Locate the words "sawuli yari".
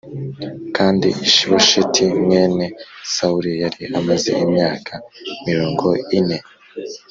3.13-3.81